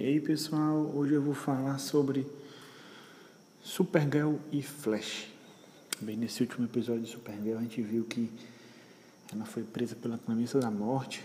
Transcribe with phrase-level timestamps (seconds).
[0.00, 2.24] E aí pessoal, hoje eu vou falar sobre
[3.60, 5.26] Supergirl e Flash.
[6.00, 8.30] Bem, nesse último episódio de Supergirl a gente viu que
[9.32, 11.20] ela foi presa pela camisa da morte,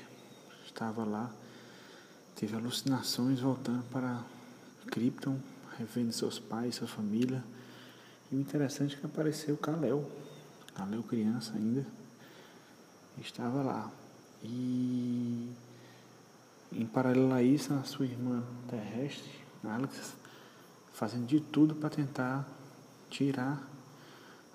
[0.66, 1.32] estava lá,
[2.36, 4.24] teve alucinações voltando para
[4.88, 5.38] Krypton,
[5.78, 7.44] revendo seus pais, sua família.
[8.32, 10.04] E o interessante é que apareceu Kal-El,
[10.74, 11.86] Kal-El criança ainda,
[13.22, 13.92] estava lá.
[14.44, 15.48] E
[16.94, 19.32] paralelo a isso, a sua irmã terrestre,
[19.64, 20.16] Alex,
[20.94, 22.48] fazendo de tudo para tentar
[23.10, 23.68] tirar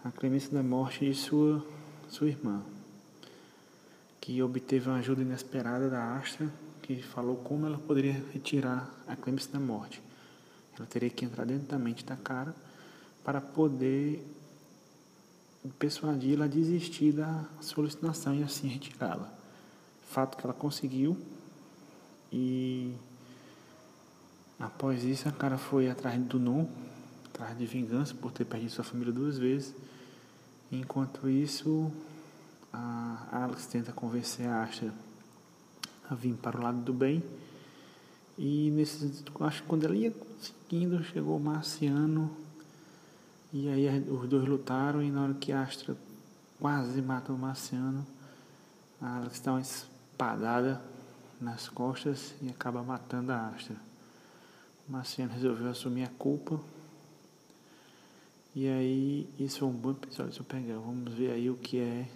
[0.04, 1.64] a clemência da morte de sua,
[2.08, 2.62] sua irmã,
[4.20, 6.48] que obteve uma ajuda inesperada da Astra,
[6.80, 10.00] que falou como ela poderia retirar a clemência da morte.
[10.78, 12.54] Ela teria que entrar dentro da mente da cara
[13.24, 14.24] para poder
[15.76, 19.28] persuadi-la a desistir da solicitação e assim retirá-la.
[20.08, 21.18] Fato que ela conseguiu
[22.32, 22.94] e
[24.58, 26.66] após isso, a cara foi atrás do Non,
[27.26, 29.74] atrás de vingança por ter perdido sua família duas vezes.
[30.70, 31.90] Enquanto isso,
[32.72, 34.92] a Alex tenta convencer a Astra
[36.10, 37.22] a vir para o lado do bem.
[38.36, 42.30] E nesse, acho que quando ela ia seguindo, chegou o Marciano.
[43.52, 45.96] E aí os dois lutaram e na hora que a Astra
[46.60, 48.06] quase mata o Marciano,
[49.00, 50.80] a Alex dá uma espadada
[51.40, 53.76] nas costas e acaba matando a Astra.
[54.88, 56.58] Marciano resolveu assumir a culpa.
[58.54, 60.78] E aí, isso é um bom episódio se eu pegar.
[60.78, 62.08] Vamos ver aí o que é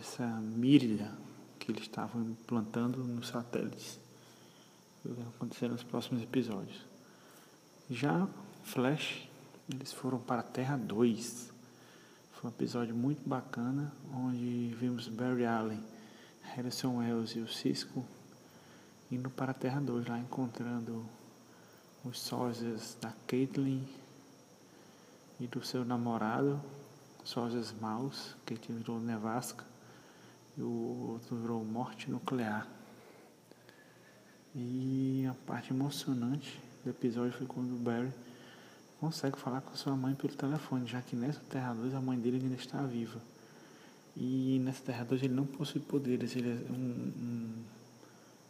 [0.00, 1.12] essa mírida
[1.58, 4.00] que eles estavam implantando nos satélites.
[5.04, 6.80] O que vai acontecer nos próximos episódios.
[7.90, 8.26] Já
[8.64, 9.28] Flash,
[9.72, 11.52] eles foram para a Terra 2.
[12.32, 15.91] Foi um episódio muito bacana, onde vimos Barry Allen
[16.42, 18.04] Harrison Wells e o Cisco
[19.10, 21.04] indo para a Terra 2, lá encontrando
[22.04, 23.86] os sósias da Caitlyn
[25.38, 26.60] e do seu namorado,
[27.24, 29.64] sósias maus, que virou Nevasca
[30.56, 32.66] e o outro virou Morte Nuclear.
[34.54, 38.12] E a parte emocionante do episódio foi quando o Barry
[39.00, 42.38] consegue falar com sua mãe pelo telefone, já que nessa Terra 2 a mãe dele
[42.42, 43.20] ainda está viva.
[44.16, 47.52] E nessa Terra 2 ele não possui poderes, ele é um, um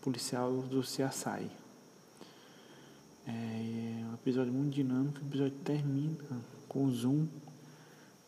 [0.01, 1.49] policial do CSI.
[3.27, 6.17] É um episódio muito dinâmico, o episódio termina
[6.69, 7.27] com o zoom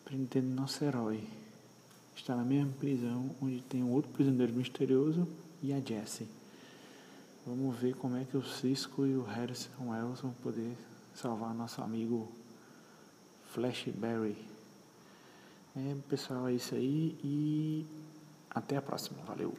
[0.05, 1.27] prendendo nosso herói.
[2.17, 5.27] Está na mesma prisão onde tem um outro prisioneiro misterioso
[5.62, 6.28] e a Jessie.
[7.47, 10.77] Vamos ver como é que o Cisco e o Harrison Wells vão poder
[11.15, 12.31] salvar nosso amigo
[13.53, 14.53] Flashberry.
[15.76, 17.84] É, pessoal, é isso aí e
[18.50, 19.18] até a próxima.
[19.26, 19.52] Valeu!